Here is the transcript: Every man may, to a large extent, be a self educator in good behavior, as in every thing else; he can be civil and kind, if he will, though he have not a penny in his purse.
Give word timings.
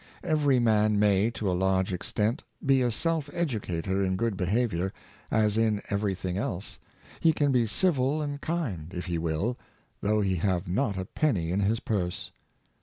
Every 0.23 0.57
man 0.57 0.97
may, 0.97 1.29
to 1.29 1.47
a 1.47 1.53
large 1.53 1.93
extent, 1.93 2.43
be 2.65 2.81
a 2.81 2.89
self 2.89 3.29
educator 3.33 4.01
in 4.01 4.15
good 4.15 4.35
behavior, 4.35 4.93
as 5.29 5.59
in 5.59 5.79
every 5.91 6.15
thing 6.15 6.39
else; 6.39 6.79
he 7.19 7.31
can 7.31 7.51
be 7.51 7.67
civil 7.67 8.19
and 8.19 8.41
kind, 8.41 8.95
if 8.95 9.05
he 9.05 9.19
will, 9.19 9.59
though 10.01 10.21
he 10.21 10.37
have 10.37 10.67
not 10.67 10.97
a 10.97 11.05
penny 11.05 11.51
in 11.51 11.59
his 11.59 11.79
purse. 11.79 12.31